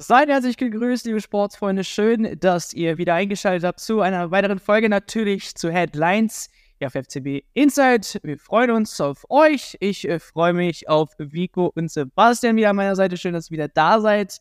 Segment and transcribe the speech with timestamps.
[0.00, 1.82] Seid herzlich gegrüßt, liebe Sportsfreunde.
[1.82, 6.92] Schön, dass ihr wieder eingeschaltet habt zu einer weiteren Folge natürlich zu Headlines hier auf
[6.92, 8.20] FCB Insight.
[8.22, 9.76] Wir freuen uns auf euch.
[9.80, 13.16] Ich äh, freue mich auf Vico und Sebastian wieder an meiner Seite.
[13.16, 14.38] Schön, dass ihr wieder da seid.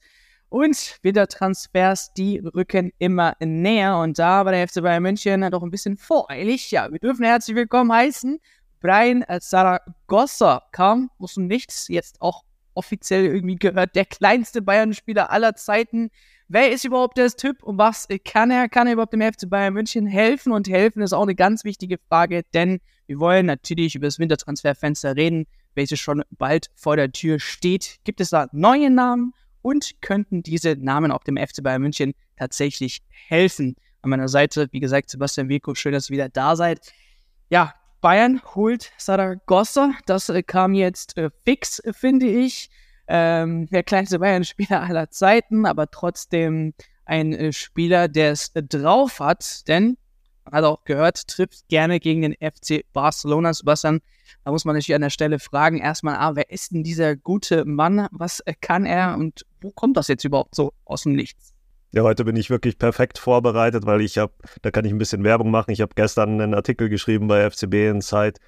[0.49, 3.97] Und Wintertransfers, die rücken immer näher.
[3.97, 6.69] Und da war der FC Bayern München doch ein bisschen voreilig.
[6.69, 8.39] Ja, wir dürfen herzlich willkommen heißen.
[8.79, 12.43] Brian Zaragoza kam aus Nichts, jetzt auch
[12.77, 16.09] offiziell irgendwie gehört, der kleinste Bayern-Spieler aller Zeiten.
[16.47, 18.69] Wer ist überhaupt der Typ und was kann er?
[18.69, 20.53] Kann er überhaupt dem FC Bayern München helfen?
[20.53, 25.15] Und helfen ist auch eine ganz wichtige Frage, denn wir wollen natürlich über das Wintertransferfenster
[25.15, 25.45] reden,
[25.75, 27.97] welches schon bald vor der Tür steht.
[28.03, 33.01] Gibt es da neue Namen und könnten diese Namen auch dem FC Bayern München tatsächlich
[33.09, 33.75] helfen?
[34.01, 36.93] An meiner Seite, wie gesagt, Sebastian Wilko, schön, dass ihr wieder da seid.
[37.49, 39.91] Ja, Bayern holt Saragossa.
[40.05, 42.69] Das äh, kam jetzt äh, fix, finde ich.
[43.07, 46.73] Ähm, der kleinste Bayern-Spieler aller Zeiten, aber trotzdem
[47.05, 49.97] ein äh, Spieler, der es äh, drauf hat, denn,
[50.51, 53.53] hat auch gehört, trifft gerne gegen den FC Barcelona.
[53.53, 54.01] Sebastian,
[54.43, 57.65] da muss man natürlich an der Stelle fragen, erstmal, ah, wer ist denn dieser gute
[57.65, 58.07] Mann?
[58.11, 61.56] Was äh, kann er und wo kommt das jetzt überhaupt so aus dem Nichts?
[61.93, 65.23] Ja, heute bin ich wirklich perfekt vorbereitet, weil ich habe, da kann ich ein bisschen
[65.23, 65.71] Werbung machen.
[65.71, 68.39] Ich habe gestern einen Artikel geschrieben bei FCB Insight,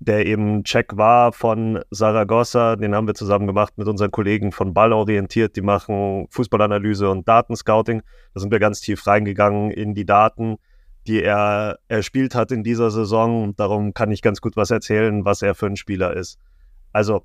[0.00, 2.74] der eben Check war von Saragossa.
[2.74, 5.54] Den haben wir zusammen gemacht mit unseren Kollegen von Ball orientiert.
[5.54, 8.02] Die machen Fußballanalyse und Datenscouting.
[8.34, 10.56] Da sind wir ganz tief reingegangen in die Daten,
[11.06, 13.54] die er erspielt hat in dieser Saison.
[13.54, 16.38] Darum kann ich ganz gut was erzählen, was er für ein Spieler ist.
[16.92, 17.24] Also,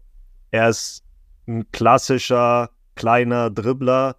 [0.52, 1.03] er ist
[1.47, 4.16] ein klassischer kleiner Dribbler,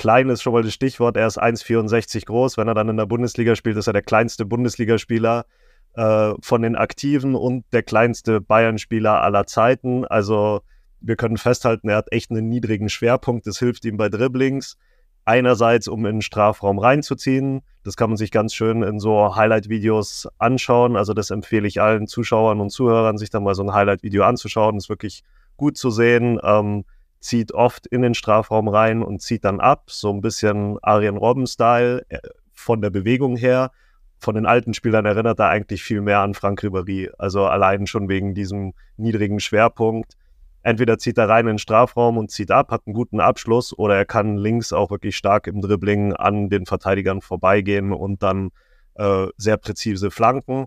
[0.00, 1.18] klein ist schon mal das Stichwort.
[1.18, 2.56] Er ist 1,64 groß.
[2.56, 5.44] Wenn er dann in der Bundesliga spielt, ist er der kleinste Bundesligaspieler
[5.94, 10.06] äh, von den Aktiven und der kleinste Bayern-Spieler aller Zeiten.
[10.06, 10.62] Also
[11.02, 13.46] wir können festhalten, er hat echt einen niedrigen Schwerpunkt.
[13.46, 14.78] Das hilft ihm bei Dribblings.
[15.26, 17.60] Einerseits, um in den Strafraum reinzuziehen.
[17.84, 20.96] Das kann man sich ganz schön in so Highlight-Videos anschauen.
[20.96, 24.76] Also das empfehle ich allen Zuschauern und Zuhörern, sich dann mal so ein Highlight-Video anzuschauen.
[24.76, 25.24] Das ist wirklich
[25.58, 26.40] gut zu sehen.
[26.42, 26.84] Ähm,
[27.20, 32.04] zieht oft in den Strafraum rein und zieht dann ab, so ein bisschen Arjen Robben-Style
[32.08, 32.18] äh,
[32.52, 33.70] von der Bewegung her.
[34.18, 38.08] Von den alten Spielern erinnert er eigentlich viel mehr an Frank Ribéry, also allein schon
[38.08, 40.16] wegen diesem niedrigen Schwerpunkt.
[40.62, 43.96] Entweder zieht er rein in den Strafraum und zieht ab, hat einen guten Abschluss, oder
[43.96, 48.50] er kann links auch wirklich stark im Dribbling an den Verteidigern vorbeigehen und dann
[48.94, 50.66] äh, sehr präzise Flanken.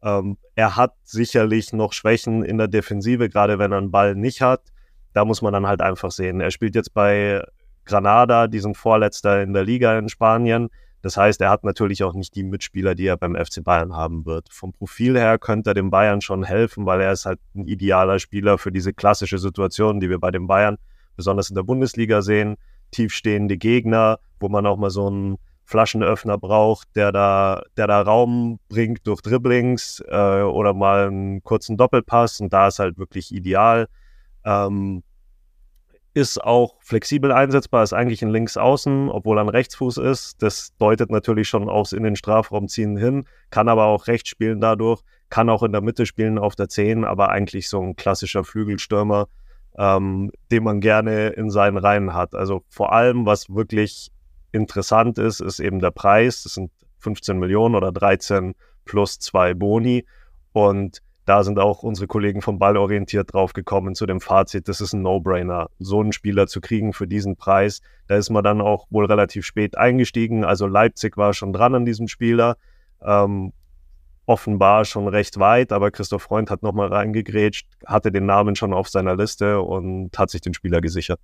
[0.00, 4.42] Ähm, er hat sicherlich noch Schwächen in der Defensive, gerade wenn er einen Ball nicht
[4.42, 4.72] hat
[5.12, 6.40] da muss man dann halt einfach sehen.
[6.40, 7.42] Er spielt jetzt bei
[7.84, 10.68] Granada, diesen Vorletzter in der Liga in Spanien.
[11.02, 14.24] Das heißt, er hat natürlich auch nicht die Mitspieler, die er beim FC Bayern haben
[14.24, 14.48] wird.
[14.52, 18.20] Vom Profil her könnte er dem Bayern schon helfen, weil er ist halt ein idealer
[18.20, 20.78] Spieler für diese klassische Situation, die wir bei den Bayern
[21.16, 22.56] besonders in der Bundesliga sehen.
[22.92, 28.60] Tiefstehende Gegner, wo man auch mal so einen Flaschenöffner braucht, der da, der da Raum
[28.68, 32.40] bringt durch Dribblings äh, oder mal einen kurzen Doppelpass.
[32.40, 33.88] Und da ist halt wirklich ideal.
[34.44, 35.02] Ähm,
[36.14, 40.42] ist auch flexibel einsetzbar, ist eigentlich ein Linksaußen, obwohl er ein Rechtsfuß ist.
[40.42, 44.60] Das deutet natürlich schon aufs in den Strafraum ziehen hin, kann aber auch rechts spielen
[44.60, 45.00] dadurch,
[45.30, 49.28] kann auch in der Mitte spielen auf der 10, aber eigentlich so ein klassischer Flügelstürmer,
[49.78, 52.34] ähm, den man gerne in seinen Reihen hat.
[52.34, 54.10] Also vor allem, was wirklich
[54.52, 56.42] interessant ist, ist eben der Preis.
[56.42, 58.54] Das sind 15 Millionen oder 13
[58.84, 60.04] plus zwei Boni.
[60.52, 64.80] Und da sind auch unsere Kollegen vom Ball orientiert drauf gekommen zu dem Fazit, das
[64.80, 67.80] ist ein No-Brainer, so einen Spieler zu kriegen für diesen Preis.
[68.08, 70.44] Da ist man dann auch wohl relativ spät eingestiegen.
[70.44, 72.56] Also Leipzig war schon dran an diesem Spieler.
[73.00, 73.52] Ähm,
[74.26, 78.88] offenbar schon recht weit, aber Christoph Freund hat nochmal reingegrätscht, hatte den Namen schon auf
[78.88, 81.20] seiner Liste und hat sich den Spieler gesichert.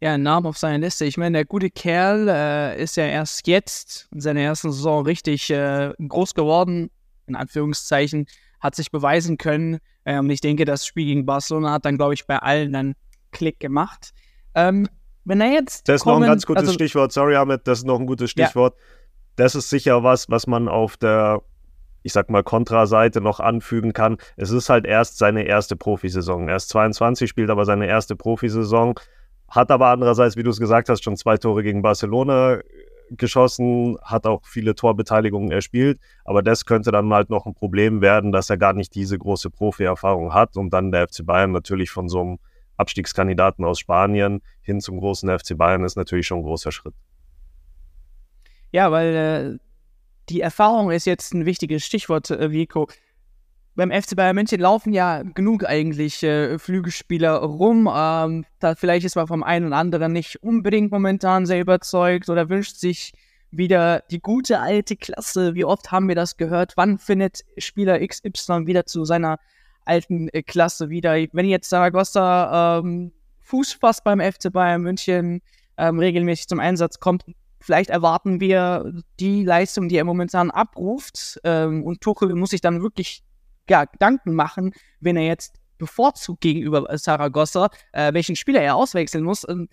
[0.00, 1.04] Ja, einen Namen auf seiner Liste.
[1.04, 5.48] Ich meine, der gute Kerl äh, ist ja erst jetzt in seiner ersten Saison richtig
[5.50, 6.90] äh, groß geworden,
[7.28, 8.26] in Anführungszeichen
[8.62, 9.78] hat sich beweisen können.
[10.04, 12.94] Ähm, ich denke, das Spiel gegen Barcelona hat dann, glaube ich, bei allen einen
[13.32, 14.12] Klick gemacht.
[14.54, 14.88] Ähm,
[15.24, 15.88] wenn er jetzt.
[15.88, 17.12] Das ist kommen, noch ein ganz gutes also, Stichwort.
[17.12, 18.74] Sorry, Ahmed, das ist noch ein gutes Stichwort.
[18.78, 18.84] Ja.
[19.36, 21.42] Das ist sicher was, was man auf der,
[22.02, 24.18] ich sag mal, Kontraseite noch anfügen kann.
[24.36, 26.48] Es ist halt erst seine erste Profisaison.
[26.48, 28.94] Er ist 22, spielt aber seine erste Profisaison.
[29.48, 32.60] Hat aber andererseits, wie du es gesagt hast, schon zwei Tore gegen Barcelona
[33.10, 38.32] geschossen, hat auch viele Torbeteiligungen erspielt, aber das könnte dann halt noch ein Problem werden,
[38.32, 42.08] dass er gar nicht diese große Profi-Erfahrung hat und dann der FC Bayern natürlich von
[42.08, 42.38] so einem
[42.76, 46.94] Abstiegskandidaten aus Spanien hin zum großen FC Bayern ist natürlich schon ein großer Schritt.
[48.70, 49.58] Ja, weil äh,
[50.28, 52.88] die Erfahrung ist jetzt ein wichtiges Stichwort, äh, Vico.
[53.74, 57.88] Beim FC Bayern München laufen ja genug eigentlich äh, Flügelspieler rum.
[57.92, 62.48] Ähm, da vielleicht ist man vom einen oder anderen nicht unbedingt momentan sehr überzeugt oder
[62.48, 63.12] wünscht sich
[63.50, 65.54] wieder die gute alte Klasse.
[65.54, 66.74] Wie oft haben wir das gehört?
[66.76, 69.38] Wann findet Spieler XY wieder zu seiner
[69.84, 71.14] alten äh, Klasse wieder?
[71.32, 75.40] Wenn jetzt Saragossa ähm, fasst beim FC Bayern München,
[75.78, 77.24] ähm, regelmäßig zum Einsatz kommt,
[77.60, 81.40] vielleicht erwarten wir die Leistung, die er momentan abruft.
[81.44, 83.22] Ähm, und Tuchel muss sich dann wirklich
[83.68, 89.46] ja, Gedanken machen, wenn er jetzt bevorzugt gegenüber Saragossa, äh, welchen Spieler er auswechseln muss.
[89.48, 89.68] Ähm,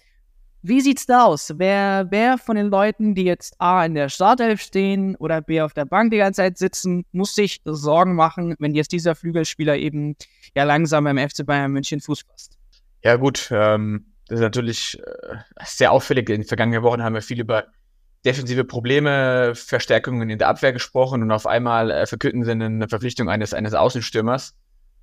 [0.62, 1.54] wie sieht's da aus?
[1.56, 5.74] Wer, wer von den Leuten, die jetzt A in der Startelf stehen oder B auf
[5.74, 10.16] der Bank die ganze Zeit sitzen, muss sich Sorgen machen, wenn jetzt dieser Flügelspieler eben
[10.56, 12.58] ja langsam beim FC Bayern München Fuß fasst?
[13.04, 16.30] Ja, gut, ähm, das ist natürlich äh, sehr auffällig.
[16.30, 17.68] In den vergangenen Wochen haben wir viel über
[18.26, 23.30] defensive Probleme, Verstärkungen in der Abwehr gesprochen und auf einmal äh, verkünden sie eine Verpflichtung
[23.30, 24.56] eines, eines Außenstürmers.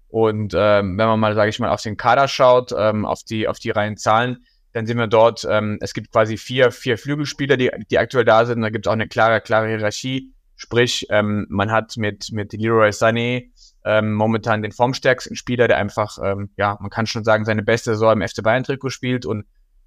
[0.09, 3.49] Und ähm, wenn man mal, sage ich mal, auf den Kader schaut, ähm, auf die
[3.49, 7.57] auf die reinen Zahlen, dann sehen wir dort, ähm, es gibt quasi vier, vier Flügelspieler,
[7.57, 8.61] die, die aktuell da sind.
[8.61, 10.33] Da gibt es auch eine klare, klare Hierarchie.
[10.55, 13.51] Sprich, ähm, man hat mit, mit Leroy Sané
[13.87, 17.93] ähm, momentan den formstärksten Spieler, der einfach, ähm, ja, man kann schon sagen, seine beste
[17.93, 19.47] Saison im FC Bayern-Trikot spielt und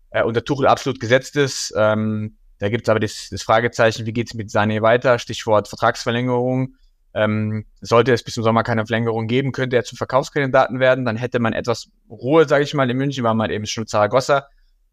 [0.10, 1.72] äh, unter Tuchel absolut gesetzt ist.
[1.78, 5.18] Ähm, da gibt es aber das, das Fragezeichen, wie geht es mit Sané weiter?
[5.18, 6.76] Stichwort Vertragsverlängerung.
[7.14, 11.06] Ähm, sollte es bis zum Sommer keine Verlängerung geben, könnte er zum Verkaufskandidaten werden.
[11.06, 14.48] Dann hätte man etwas Ruhe, sage ich mal, in München, weil man eben schon Zaragoza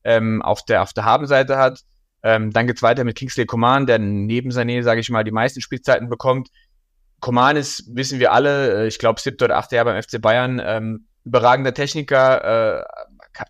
[0.04, 1.82] ähm, auf der, auf der Habenseite hat.
[2.22, 5.60] Ähm, dann geht's weiter mit Kingsley Coman, der neben Sané, sage ich mal, die meisten
[5.60, 6.48] Spielzeiten bekommt.
[7.20, 10.62] Coman ist, wissen wir alle, äh, ich glaube, siebte oder achte Jahr beim FC Bayern,
[10.64, 12.84] ähm, überragender Techniker, äh,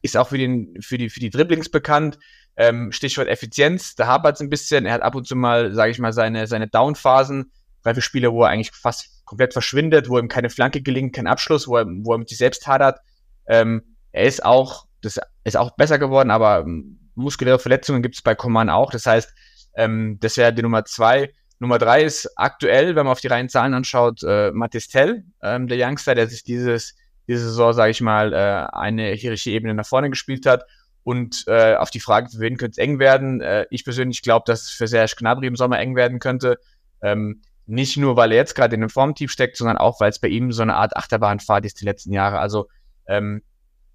[0.03, 2.19] ist auch für, den, für, die, für die Dribblings bekannt.
[2.57, 4.87] Ähm, Stichwort Effizienz, da hapert es ein bisschen.
[4.87, 8.33] Er hat ab und zu mal, sage ich mal, seine, seine Down-Phasen, drei, vier Spiele,
[8.33, 11.87] wo er eigentlich fast komplett verschwindet, wo ihm keine Flanke gelingt, kein Abschluss, wo er,
[11.87, 13.01] wo er mit sich selbst hadert.
[13.47, 18.23] Ähm, er ist auch das ist auch besser geworden, aber ähm, muskuläre Verletzungen gibt es
[18.23, 18.91] bei Coman auch.
[18.91, 19.33] Das heißt,
[19.77, 21.33] ähm, das wäre die Nummer zwei.
[21.59, 25.79] Nummer drei ist aktuell, wenn man auf die reinen Zahlen anschaut, äh, Matistel, ähm, der
[25.81, 26.95] Youngster, der sich dieses,
[27.29, 30.65] diese Saison, sage ich mal, äh, eine Hierarchie-Ebene nach vorne gespielt hat.
[31.07, 33.41] Und äh, auf die Frage, für wen könnte es eng werden?
[33.41, 36.59] Äh, ich persönlich glaube, dass es für Serge Gnabry im Sommer eng werden könnte.
[37.01, 40.19] Ähm, nicht nur, weil er jetzt gerade in einem Formtief steckt, sondern auch, weil es
[40.19, 42.41] bei ihm so eine Art Achterbahnfahrt ist die letzten Jahre.
[42.41, 42.67] Also
[43.07, 43.45] ähm,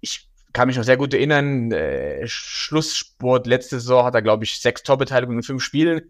[0.00, 4.58] ich kann mich noch sehr gut erinnern, äh, Schlusssport letzte Saison hat er, glaube ich,
[4.58, 6.00] sechs Torbeteiligungen in fünf Spielen,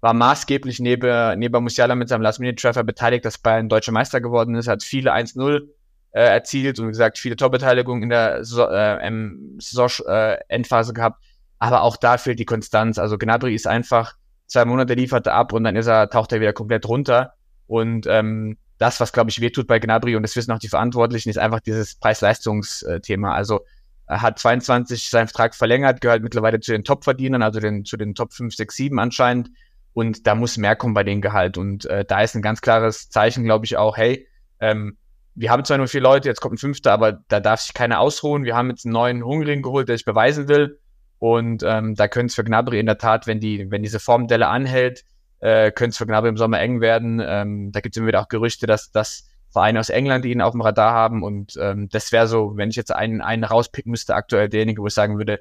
[0.00, 4.66] war maßgeblich neben, neben Musiala mit seinem Last-Minute-Treffer beteiligt, dass Bayern deutscher Meister geworden ist,
[4.66, 5.68] hat viele 1-0
[6.12, 11.22] äh, erzielt und wie gesagt, viele Torbeteiligungen in der Saison-Endphase äh, gehabt,
[11.58, 12.98] aber auch da fehlt die Konstanz.
[12.98, 14.14] Also Gnabry ist einfach,
[14.46, 17.34] zwei Monate liefert er ab und dann ist er, taucht er wieder komplett runter
[17.66, 21.28] und ähm, das, was, glaube ich, wehtut bei Gnabry, und das wissen auch die Verantwortlichen,
[21.28, 23.34] ist einfach dieses Preis-Leistungs-Thema.
[23.34, 23.60] Also
[24.06, 28.14] er hat 22 seinen Vertrag verlängert, gehört mittlerweile zu den Top-Verdienern, also den, zu den
[28.14, 29.50] Top 5, 6, 7 anscheinend.
[29.92, 31.58] Und da muss mehr kommen bei dem Gehalt.
[31.58, 34.28] Und äh, da ist ein ganz klares Zeichen, glaube ich, auch, hey,
[34.60, 34.96] ähm,
[35.38, 38.00] wir haben zwar nur vier Leute, jetzt kommt ein Fünfter, aber da darf sich keiner
[38.00, 38.44] ausruhen.
[38.44, 40.80] Wir haben jetzt einen neuen Hungrigen geholt, der sich beweisen will.
[41.20, 44.48] Und ähm, da könnte es für Gnabry in der Tat, wenn die, wenn diese Formdelle
[44.48, 45.04] anhält,
[45.40, 47.22] äh, könnte es für Gnabry im Sommer eng werden.
[47.24, 50.42] Ähm, da gibt es immer wieder auch Gerüchte, dass, dass Vereine aus England, die ihn
[50.42, 51.22] auf dem Radar haben.
[51.22, 54.88] Und ähm, das wäre so, wenn ich jetzt einen, einen rauspicken müsste, aktuell derjenige, wo
[54.88, 55.40] ich sagen würde,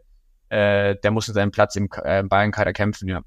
[0.49, 3.21] äh, der muss in seinem Platz im äh, Bayern-Kader kämpfen, ja.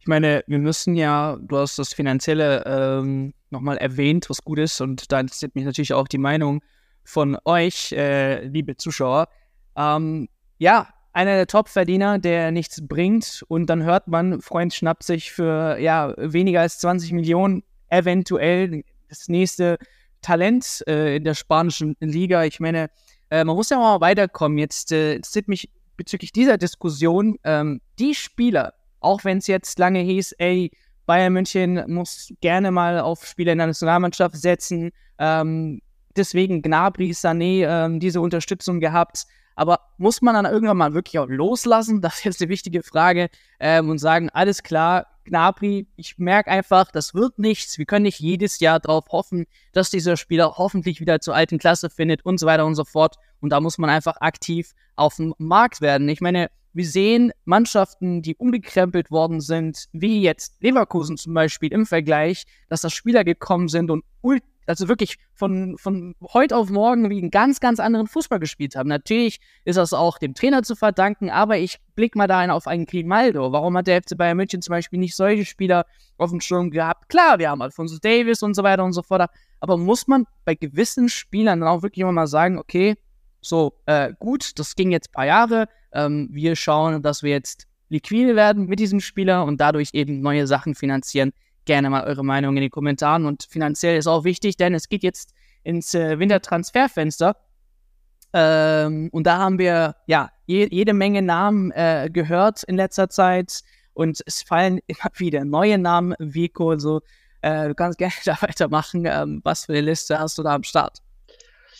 [0.00, 4.80] Ich meine, wir müssen ja, du hast das Finanzielle ähm, nochmal erwähnt, was gut ist,
[4.80, 6.62] und da interessiert mich natürlich auch die Meinung
[7.04, 9.28] von euch, äh, liebe Zuschauer.
[9.76, 10.28] Ähm,
[10.58, 15.78] ja, einer der Top-Verdiener, der nichts bringt, und dann hört man, Freund schnappt sich für
[15.78, 19.78] ja weniger als 20 Millionen eventuell das nächste
[20.22, 22.44] Talent äh, in der spanischen Liga.
[22.44, 22.90] Ich meine,
[23.30, 24.58] äh, man muss ja mal weiterkommen.
[24.58, 30.00] Jetzt äh, interessiert mich bezüglich dieser Diskussion ähm, die Spieler, auch wenn es jetzt lange
[30.00, 30.70] hieß, ey,
[31.10, 34.92] Bayern München muss gerne mal auf Spieler in der Nationalmannschaft setzen.
[35.18, 35.82] Ähm,
[36.14, 39.26] deswegen Gnabry, Sané ähm, diese Unterstützung gehabt.
[39.56, 42.00] Aber muss man dann irgendwann mal wirklich auch loslassen?
[42.00, 43.28] Das ist jetzt eine wichtige Frage.
[43.58, 47.76] Ähm, und sagen, alles klar, Gnabry, ich merke einfach, das wird nichts.
[47.76, 51.90] Wir können nicht jedes Jahr darauf hoffen, dass dieser Spieler hoffentlich wieder zur alten Klasse
[51.90, 53.16] findet und so weiter und so fort.
[53.40, 56.08] Und da muss man einfach aktiv auf dem Markt werden.
[56.08, 61.86] Ich meine, wir sehen Mannschaften, die umgekrempelt worden sind, wie jetzt Leverkusen zum Beispiel im
[61.86, 64.04] Vergleich, dass da Spieler gekommen sind und
[64.70, 68.88] also wirklich von, von heute auf morgen wie einen ganz, ganz anderen Fußball gespielt haben.
[68.88, 72.86] Natürlich ist das auch dem Trainer zu verdanken, aber ich blicke mal da auf einen
[72.86, 73.50] Grimaldo.
[73.50, 75.86] Warum hat der FC Bayern München zum Beispiel nicht solche Spieler
[76.18, 77.08] auf dem Sturm gehabt?
[77.08, 80.54] Klar, wir haben Alfonso Davis und so weiter und so fort, aber muss man bei
[80.54, 82.96] gewissen Spielern dann auch wirklich immer mal sagen, okay,
[83.40, 87.66] so, äh, gut, das ging jetzt ein paar Jahre, ähm, wir schauen, dass wir jetzt
[87.88, 91.32] liquide werden mit diesem Spieler und dadurch eben neue Sachen finanzieren.
[91.64, 93.26] Gerne mal eure Meinung in den Kommentaren.
[93.26, 97.36] Und finanziell ist auch wichtig, denn es geht jetzt ins äh, Wintertransferfenster.
[98.32, 103.60] Ähm, und da haben wir ja je, jede Menge Namen äh, gehört in letzter Zeit.
[103.92, 106.14] Und es fallen immer wieder neue Namen.
[106.18, 107.02] Vico, so,
[107.42, 109.04] äh, du kannst gerne da weitermachen.
[109.06, 111.02] Ähm, was für eine Liste hast du da am Start?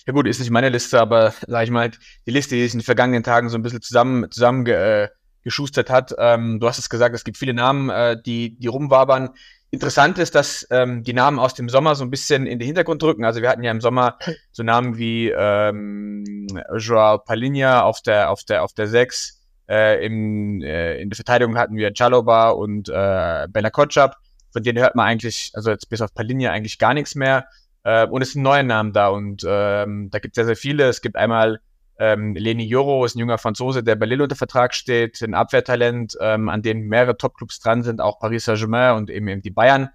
[0.06, 1.90] Ja gut, ist nicht meine Liste, aber sag ich mal,
[2.26, 5.08] die Liste, die sich in den vergangenen Tagen so ein bisschen zusammen, zusammen äh,
[5.42, 6.14] geschustert hat.
[6.18, 9.30] Ähm, du hast es gesagt, es gibt viele Namen, äh, die, die rumwabern.
[9.70, 13.02] Interessant ist, dass ähm, die Namen aus dem Sommer so ein bisschen in den Hintergrund
[13.02, 13.24] drücken.
[13.24, 14.18] Also wir hatten ja im Sommer
[14.52, 19.40] so Namen wie ähm, Joao Palinha auf der auf der auf der 6.
[19.68, 24.16] Äh, im, äh, in der Verteidigung hatten wir Chaloba und äh, Bella Kotschap.
[24.52, 27.46] Von denen hört man eigentlich, also jetzt bis auf Palinha eigentlich gar nichts mehr.
[27.84, 30.84] Äh, und es sind neue Namen da und ähm, da gibt es sehr, sehr viele.
[30.88, 31.60] Es gibt einmal
[32.00, 36.16] ähm, Leni Joro ist ein junger Franzose, der bei Lille unter Vertrag steht, ein Abwehrtalent,
[36.18, 39.90] ähm, an dem mehrere Topclubs dran sind, auch Paris Saint-Germain und eben, eben die Bayern.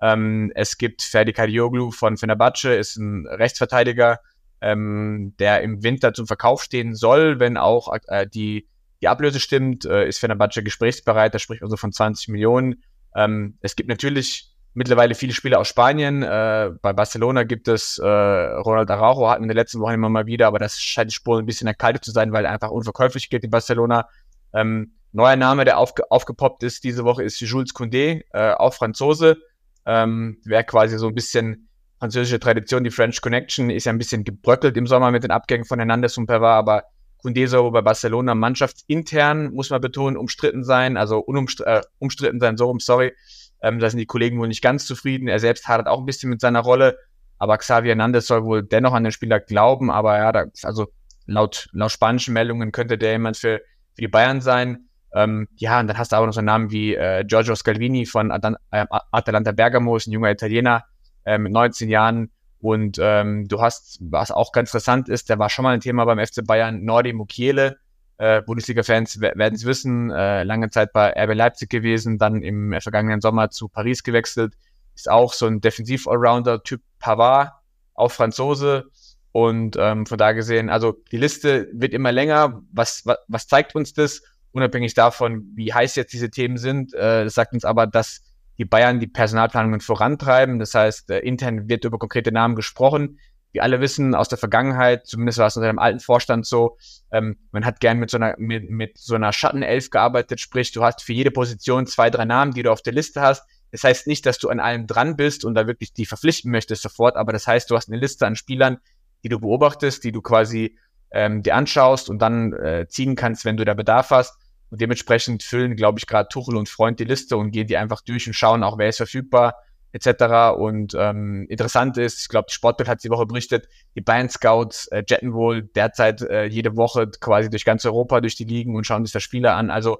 [0.00, 4.20] Ähm, es gibt Ferdi Kadioglu von Fenerbahce, ist ein Rechtsverteidiger,
[4.60, 8.68] ähm, der im Winter zum Verkauf stehen soll, wenn auch äh, die,
[9.00, 12.84] die Ablöse stimmt, äh, ist Fenerbahce gesprächsbereit, da spricht also von 20 Millionen.
[13.16, 14.47] Ähm, es gibt natürlich
[14.78, 16.22] mittlerweile viele Spieler aus Spanien.
[16.22, 20.08] Äh, bei Barcelona gibt es äh, Ronald Araujo, hatten wir in der letzten Woche immer
[20.08, 22.70] mal wieder, aber das scheint die Spur ein bisschen erkaltet zu sein, weil er einfach
[22.70, 24.08] unverkäuflich geht in Barcelona.
[24.54, 29.38] Ähm, neuer Name, der aufge aufgepoppt ist diese Woche, ist Jules Koundé, äh, auch Franzose.
[29.84, 31.68] Ähm, Wäre quasi so ein bisschen
[31.98, 35.64] französische Tradition, die French Connection ist ja ein bisschen gebröckelt im Sommer mit den Abgängen
[35.64, 36.84] von Hernandez und Pavard, aber
[37.24, 42.56] Koundé soll bei Barcelona mannschaftsintern, muss man betonen, umstritten sein, also unumstritten äh, umstritten sein,
[42.56, 43.12] so rum, sorry,
[43.62, 45.28] ähm, da sind die Kollegen wohl nicht ganz zufrieden.
[45.28, 46.98] Er selbst hadert auch ein bisschen mit seiner Rolle.
[47.38, 49.90] Aber Xavier Hernandez soll wohl dennoch an den Spieler glauben.
[49.90, 50.88] Aber ja, da, also
[51.26, 53.60] laut, laut spanischen Meldungen könnte der jemand für,
[53.94, 54.88] für die Bayern sein.
[55.14, 58.06] Ähm, ja, und dann hast du aber noch so einen Namen wie äh, Giorgio Scalvini
[58.06, 60.84] von Adan äh, Atalanta Bergamo, ist ein junger Italiener
[61.24, 62.30] äh, mit 19 Jahren.
[62.60, 66.04] Und ähm, du hast, was auch ganz interessant ist, der war schon mal ein Thema
[66.04, 67.78] beim FC Bayern, Nordi Mukiele,
[68.18, 73.20] äh, Bundesliga-Fans werden es wissen, äh, lange Zeit bei RB Leipzig gewesen, dann im vergangenen
[73.20, 74.54] Sommer zu Paris gewechselt,
[74.94, 77.52] ist auch so ein Defensiv-Allrounder, Typ Pavard,
[77.94, 78.90] auch Franzose.
[79.30, 82.62] Und ähm, von da gesehen, also die Liste wird immer länger.
[82.72, 84.22] Was, was, was zeigt uns das?
[84.50, 88.22] Unabhängig davon, wie heiß jetzt diese Themen sind, äh, das sagt uns aber, dass
[88.56, 90.58] die Bayern die Personalplanungen vorantreiben.
[90.58, 93.18] Das heißt, äh, intern wird über konkrete Namen gesprochen
[93.58, 96.78] wir alle wissen aus der Vergangenheit, zumindest war es unter dem alten Vorstand so,
[97.10, 100.84] ähm, man hat gern mit so einer, mit, mit so einer Schattenelf gearbeitet, sprich, du
[100.84, 103.44] hast für jede Position zwei, drei Namen, die du auf der Liste hast.
[103.72, 106.82] Das heißt nicht, dass du an allem dran bist und da wirklich die verpflichten möchtest
[106.82, 108.78] sofort, aber das heißt, du hast eine Liste an Spielern,
[109.24, 110.78] die du beobachtest, die du quasi
[111.10, 114.38] ähm, dir anschaust und dann äh, ziehen kannst, wenn du da Bedarf hast.
[114.70, 118.02] Und dementsprechend füllen, glaube ich, gerade Tuchel und Freund die Liste und gehen die einfach
[118.02, 119.56] durch und schauen auch, wer ist verfügbar
[119.92, 120.56] etc.
[120.56, 124.86] Und ähm, interessant ist, ich glaube, die Sportbild hat die Woche berichtet, die Bayern Scouts
[124.88, 128.84] äh, jetten wohl derzeit äh, jede Woche quasi durch ganz Europa, durch die Ligen und
[128.84, 129.70] schauen sich da Spieler an.
[129.70, 129.98] Also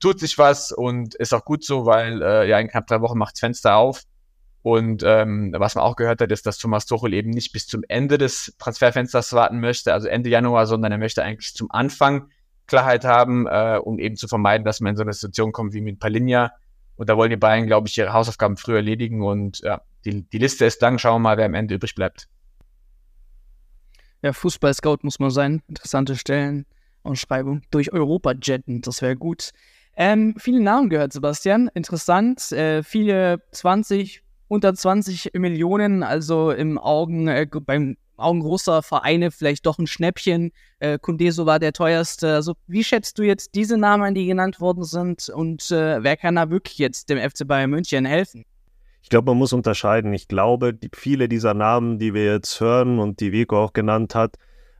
[0.00, 3.18] tut sich was und ist auch gut so, weil äh, ja in knapp drei Wochen
[3.18, 4.02] macht's Fenster auf.
[4.62, 7.82] Und ähm, was man auch gehört hat, ist, dass Thomas Tuchel eben nicht bis zum
[7.86, 12.30] Ende des Transferfensters warten möchte, also Ende Januar, sondern er möchte eigentlich zum Anfang
[12.66, 15.82] Klarheit haben, äh, um eben zu vermeiden, dass man in so eine Situation kommt wie
[15.82, 16.50] mit Palinja,
[16.96, 19.22] und da wollen die Bayern, glaube ich, ihre Hausaufgaben früher erledigen.
[19.22, 20.98] Und ja, die, die Liste ist lang.
[20.98, 22.28] Schauen wir mal, wer am Ende übrig bleibt.
[24.22, 25.62] Ja, Fußball-Scout muss man sein.
[25.68, 26.66] Interessante Stellen
[27.02, 27.62] und Schreibung.
[27.70, 29.50] Durch Europa jetten, das wäre gut.
[29.96, 31.68] Ähm, viele Namen gehört, Sebastian.
[31.74, 32.52] Interessant.
[32.52, 39.66] Äh, viele 20, unter 20 Millionen, also im Augen, äh, beim Augen großer Vereine vielleicht
[39.66, 40.52] doch ein Schnäppchen.
[40.78, 42.34] Äh, Kundeso war der teuerste.
[42.34, 46.36] Also wie schätzt du jetzt diese Namen, die genannt worden sind und äh, wer kann
[46.36, 48.44] da wirklich jetzt dem FC Bayern München helfen?
[49.02, 50.14] Ich glaube, man muss unterscheiden.
[50.14, 54.14] Ich glaube, die, viele dieser Namen, die wir jetzt hören und die Vico auch genannt
[54.14, 54.36] hat,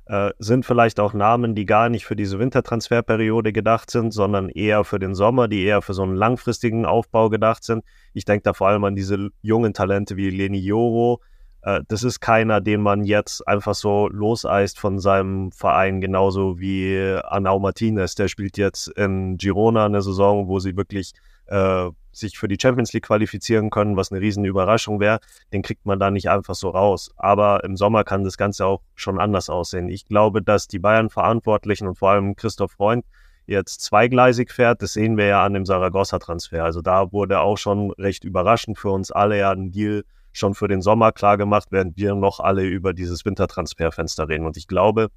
[0.06, 4.84] äh, sind vielleicht auch Namen, die gar nicht für diese Wintertransferperiode gedacht sind, sondern eher
[4.84, 7.84] für den Sommer, die eher für so einen langfristigen Aufbau gedacht sind.
[8.12, 11.20] Ich denke da vor allem an diese jungen Talente wie Leni Joro,
[11.64, 17.18] äh, das ist keiner, den man jetzt einfach so loseist von seinem Verein, genauso wie
[17.24, 18.14] Arnau Martinez.
[18.14, 21.12] Der spielt jetzt in Girona eine Saison, wo sie wirklich
[21.46, 25.18] äh, sich für die Champions League qualifizieren können, was eine riesen Überraschung wäre,
[25.52, 27.10] den kriegt man da nicht einfach so raus.
[27.16, 29.88] Aber im Sommer kann das Ganze auch schon anders aussehen.
[29.88, 33.04] Ich glaube, dass die Bayern-Verantwortlichen und vor allem Christoph Freund
[33.46, 34.80] jetzt zweigleisig fährt.
[34.80, 36.62] Das sehen wir ja an dem Saragossa-Transfer.
[36.62, 40.04] Also da wurde auch schon recht überraschend für uns alle ja ein Deal
[40.34, 44.46] schon für den Sommer klar gemacht, während wir noch alle über dieses Wintertransferfenster reden.
[44.46, 45.08] Und ich glaube,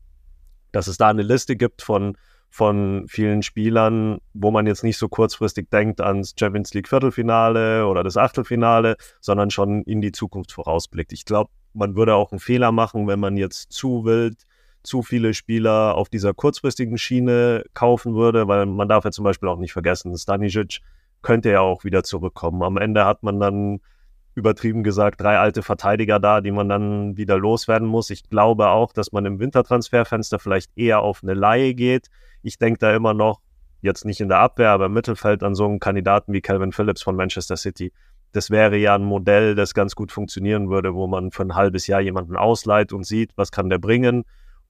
[0.72, 2.18] dass es da eine Liste gibt von,
[2.50, 8.04] von vielen Spielern, wo man jetzt nicht so kurzfristig denkt ans Champions League Viertelfinale oder
[8.04, 11.12] das Achtelfinale, sondern schon in die Zukunft vorausblickt.
[11.14, 14.44] Ich glaube, man würde auch einen Fehler machen, wenn man jetzt zu wild
[14.84, 19.50] zu viele Spieler auf dieser kurzfristigen Schiene kaufen würde, weil man darf ja zum Beispiel
[19.50, 20.80] auch nicht vergessen, Stanisic
[21.22, 22.64] könnte ja auch wieder zurückkommen.
[22.64, 23.82] Am Ende hat man dann
[24.38, 28.12] übertrieben gesagt drei alte Verteidiger da, die man dann wieder loswerden muss.
[28.12, 32.10] Ich glaube auch, dass man im Wintertransferfenster vielleicht eher auf eine Laie geht.
[32.44, 33.42] Ich denke da immer noch,
[33.82, 37.02] jetzt nicht in der Abwehr, aber im Mittelfeld an so einen Kandidaten wie Calvin Phillips
[37.02, 37.92] von Manchester City.
[38.32, 41.88] Das wäre ja ein Modell, das ganz gut funktionieren würde, wo man für ein halbes
[41.88, 44.24] Jahr jemanden ausleiht und sieht, was kann der bringen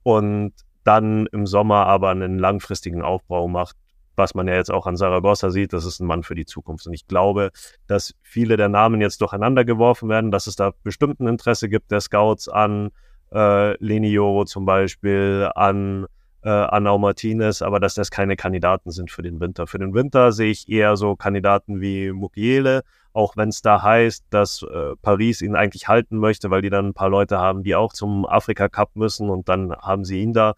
[0.04, 0.54] und
[0.86, 3.76] dann im Sommer aber einen langfristigen Aufbau macht,
[4.18, 6.88] was man ja jetzt auch an Saragossa sieht, das ist ein Mann für die Zukunft.
[6.88, 7.52] Und ich glaube,
[7.88, 12.02] dass viele der Namen jetzt durcheinander geworfen werden, dass es da bestimmten Interesse gibt der
[12.02, 12.90] Scouts an
[13.32, 16.08] äh, Lenioro zum Beispiel, an
[16.44, 19.68] äh, Anau Martinez, aber dass das keine Kandidaten sind für den Winter.
[19.68, 22.84] Für den Winter sehe ich eher so Kandidaten wie Mukiele,
[23.14, 26.88] auch wenn es da heißt, dass äh, Paris ihn eigentlich halten möchte, weil die dann
[26.88, 30.34] ein paar Leute haben, die auch zum Afrika Cup müssen und dann haben sie ihn
[30.34, 30.54] da.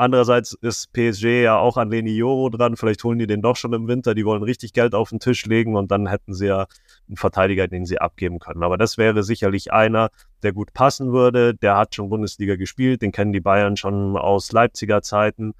[0.00, 2.76] Andererseits ist PSG ja auch an Leni Joro dran.
[2.76, 4.14] Vielleicht holen die den doch schon im Winter.
[4.14, 6.68] Die wollen richtig Geld auf den Tisch legen und dann hätten sie ja
[7.06, 8.62] einen Verteidiger, den sie abgeben können.
[8.62, 10.08] Aber das wäre sicherlich einer,
[10.42, 11.54] der gut passen würde.
[11.54, 13.02] Der hat schon Bundesliga gespielt.
[13.02, 15.52] Den kennen die Bayern schon aus Leipziger Zeiten.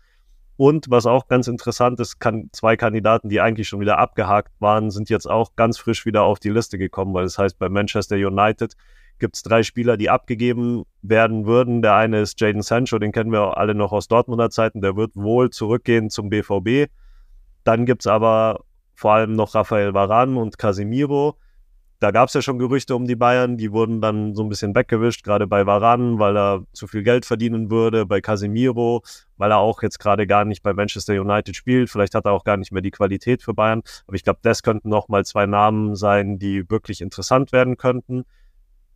[0.57, 4.91] Und was auch ganz interessant ist, kann, zwei Kandidaten, die eigentlich schon wieder abgehakt waren,
[4.91, 8.17] sind jetzt auch ganz frisch wieder auf die Liste gekommen, weil das heißt, bei Manchester
[8.17, 8.75] United
[9.21, 11.83] gibt es drei Spieler, die abgegeben werden würden.
[11.83, 15.15] Der eine ist Jaden Sancho, den kennen wir alle noch aus Dortmunder Zeiten, der wird
[15.15, 16.91] wohl zurückgehen zum BVB.
[17.65, 21.37] Dann gibt es aber vor allem noch Rafael Varan und Casemiro
[22.01, 24.75] da gab es ja schon Gerüchte um die Bayern, die wurden dann so ein bisschen
[24.75, 29.03] weggewischt, gerade bei Varan, weil er zu viel Geld verdienen würde, bei Casemiro,
[29.37, 31.91] weil er auch jetzt gerade gar nicht bei Manchester United spielt.
[31.91, 33.83] Vielleicht hat er auch gar nicht mehr die Qualität für Bayern.
[34.07, 38.25] Aber ich glaube, das könnten nochmal zwei Namen sein, die wirklich interessant werden könnten.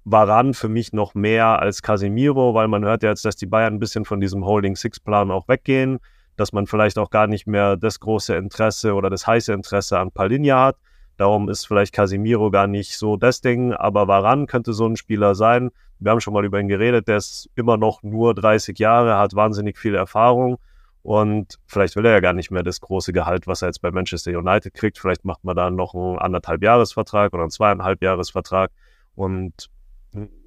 [0.04, 3.74] Varan für mich noch mehr als Casemiro, weil man hört ja jetzt, dass die Bayern
[3.74, 5.98] ein bisschen von diesem Holding Six Plan auch weggehen,
[6.36, 10.10] dass man vielleicht auch gar nicht mehr das große Interesse oder das heiße Interesse an
[10.10, 10.76] Palinja hat.
[11.16, 15.34] Darum ist vielleicht Casimiro gar nicht so das Ding, aber Varan könnte so ein Spieler
[15.34, 15.70] sein.
[16.00, 19.34] Wir haben schon mal über ihn geredet, der ist immer noch nur 30 Jahre, hat
[19.34, 20.58] wahnsinnig viel Erfahrung
[21.02, 23.90] und vielleicht will er ja gar nicht mehr das große Gehalt, was er jetzt bei
[23.90, 24.98] Manchester United kriegt.
[24.98, 28.70] Vielleicht macht man da noch einen anderthalb Jahresvertrag oder einen zweieinhalb Jahresvertrag
[29.14, 29.70] und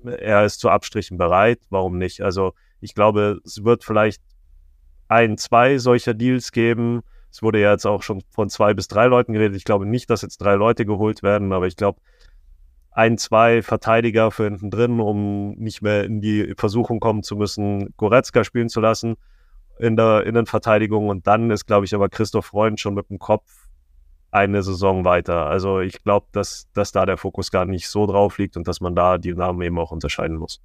[0.06, 1.60] er ist zu Abstrichen bereit.
[1.70, 2.22] Warum nicht?
[2.22, 4.22] Also ich glaube, es wird vielleicht
[5.08, 7.04] ein, zwei solcher Deals geben
[7.38, 9.58] es wurde ja jetzt auch schon von zwei bis drei Leuten geredet.
[9.58, 12.00] Ich glaube nicht, dass jetzt drei Leute geholt werden, aber ich glaube,
[12.92, 17.94] ein, zwei Verteidiger für hinten drin, um nicht mehr in die Versuchung kommen zu müssen,
[17.96, 19.18] Goretzka spielen zu lassen
[19.78, 21.10] in der Innenverteidigung.
[21.10, 23.67] Und dann ist, glaube ich, aber Christoph Freund schon mit dem Kopf
[24.38, 25.48] eine Saison weiter.
[25.48, 28.82] Also ich glaube, dass, dass da der Fokus gar nicht so drauf liegt und dass
[28.82, 30.62] man da die Namen eben auch unterscheiden muss.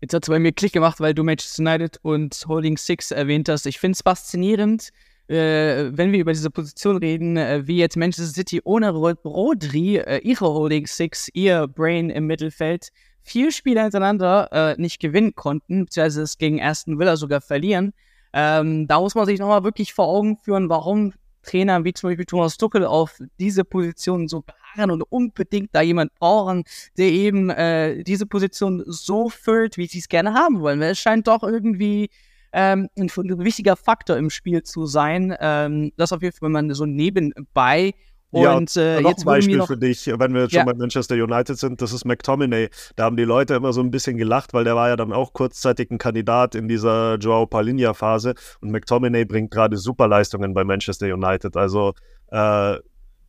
[0.00, 3.48] Jetzt hat es bei mir Klick gemacht, weil du Manchester United und Holding Six erwähnt
[3.48, 3.66] hast.
[3.66, 4.90] Ich finde es faszinierend,
[5.28, 10.18] äh, wenn wir über diese Position reden, äh, wie jetzt Manchester City ohne Rodri, äh,
[10.18, 12.90] ihre Holding Six, ihr Brain im Mittelfeld,
[13.22, 17.92] vier Spiele hintereinander äh, nicht gewinnen konnten, beziehungsweise es gegen Aston Villa sogar verlieren.
[18.32, 21.12] Ähm, da muss man sich nochmal wirklich vor Augen führen, warum
[21.48, 26.14] Trainer wie zum Beispiel Thomas Tuchel auf diese Position so beharren und unbedingt da jemand
[26.14, 26.64] brauchen,
[26.96, 30.80] der eben äh, diese Position so füllt, wie sie es gerne haben wollen.
[30.80, 32.10] Weil es scheint doch irgendwie
[32.52, 35.34] ähm, ein, ein, wichtiger Faktor im Spiel zu sein.
[35.40, 37.94] Ähm, das auf jeden Fall, wenn man so nebenbei
[38.30, 40.60] und ja, äh, noch jetzt ein Beispiel noch, für dich, wenn wir jetzt ja.
[40.60, 42.68] schon bei Manchester United sind, das ist McTominay.
[42.96, 45.32] Da haben die Leute immer so ein bisschen gelacht, weil der war ja dann auch
[45.32, 51.56] kurzzeitig ein Kandidat in dieser Joao Palinha-Phase und McTominay bringt gerade Superleistungen bei Manchester United.
[51.56, 51.94] Also
[52.30, 52.76] äh,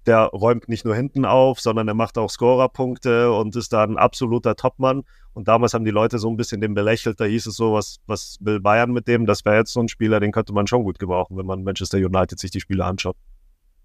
[0.06, 3.98] der räumt nicht nur hinten auf, sondern er macht auch Scorerpunkte und ist da ein
[3.98, 5.04] absoluter Topmann.
[5.34, 7.20] Und damals haben die Leute so ein bisschen den belächelt.
[7.20, 9.26] Da hieß es so, was, was will Bayern mit dem?
[9.26, 11.98] Das wäre jetzt so ein Spieler, den könnte man schon gut gebrauchen, wenn man Manchester
[11.98, 13.16] United sich die Spiele anschaut.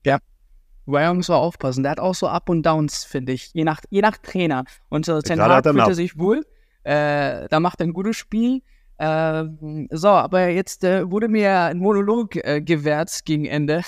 [0.04, 0.18] Ja.
[0.92, 1.82] Bayern muss auch aufpassen.
[1.82, 3.50] Der hat auch so Up und Downs, finde ich.
[3.54, 4.64] Je nach, je nach Trainer.
[4.88, 6.44] Und äh, Ten Hag fühlt er sich wohl.
[6.82, 8.62] Äh, da macht er ein gutes Spiel.
[8.98, 9.44] Äh,
[9.90, 13.82] so, aber jetzt äh, wurde mir ein Monolog äh, gewährt gegen Ende.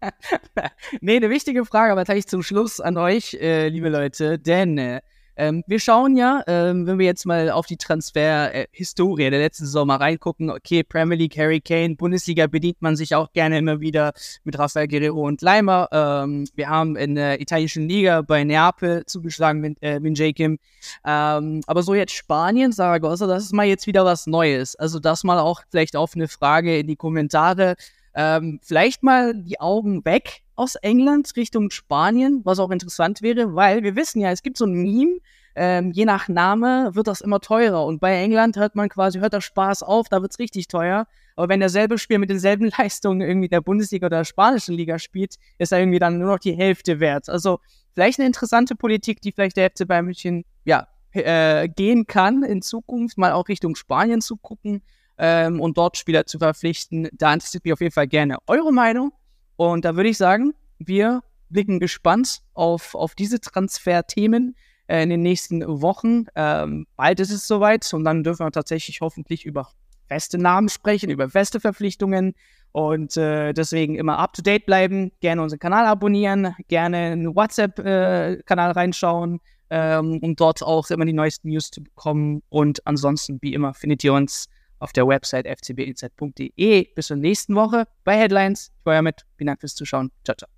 [1.00, 5.00] nee, eine wichtige Frage, aber tatsächlich zum Schluss an euch, äh, liebe Leute, denn äh,
[5.38, 9.86] ähm, wir schauen ja, ähm, wenn wir jetzt mal auf die Transfer-Historie der letzten Saison
[9.86, 14.12] mal reingucken, okay, Premier League, Harry Kane, Bundesliga bedient man sich auch gerne immer wieder
[14.42, 15.88] mit Rafael Guerrero und Leimer.
[15.92, 20.58] Ähm, wir haben in der italienischen Liga bei Neapel zugeschlagen mit, äh, mit Jakim.
[21.06, 24.74] Ähm, aber so jetzt Spanien, Saragossa, das ist mal jetzt wieder was Neues.
[24.74, 27.76] Also das mal auch vielleicht auf eine Frage in die Kommentare.
[28.12, 33.84] Ähm, vielleicht mal die Augen weg aus England Richtung Spanien, was auch interessant wäre, weil
[33.84, 35.18] wir wissen ja, es gibt so ein Meme,
[35.54, 37.86] ähm, je nach Name wird das immer teurer.
[37.86, 41.06] Und bei England hört man quasi, hört der Spaß auf, da wird es richtig teuer.
[41.36, 45.36] Aber wenn derselbe Spiel mit denselben Leistungen irgendwie der Bundesliga oder der spanischen Liga spielt,
[45.58, 47.28] ist er irgendwie dann nur noch die Hälfte wert.
[47.28, 47.60] Also
[47.94, 52.62] vielleicht eine interessante Politik, die vielleicht der FC Bayern München, ja, äh, gehen kann in
[52.62, 54.82] Zukunft, mal auch Richtung Spanien zu gucken
[55.18, 57.08] ähm, und dort Spieler zu verpflichten.
[57.12, 59.12] Da interessiert mich auf jeden Fall gerne eure Meinung.
[59.58, 64.54] Und da würde ich sagen, wir blicken gespannt auf, auf diese Transferthemen
[64.86, 66.26] äh, in den nächsten Wochen.
[66.36, 69.68] Ähm, bald ist es soweit und dann dürfen wir tatsächlich hoffentlich über
[70.06, 72.34] feste Namen sprechen, über feste Verpflichtungen.
[72.70, 78.70] Und äh, deswegen immer up to date bleiben, gerne unseren Kanal abonnieren, gerne einen WhatsApp-Kanal
[78.70, 79.40] äh, reinschauen,
[79.70, 82.44] ähm, um dort auch immer die neuesten News zu bekommen.
[82.48, 86.88] Und ansonsten, wie immer, findet ihr uns auf der Website fcbinsight.de.
[86.94, 88.72] Bis zur nächsten Woche bei Headlines.
[88.78, 89.24] Ich war ja mit.
[89.36, 90.10] Vielen Dank fürs Zuschauen.
[90.24, 90.57] Ciao, ciao.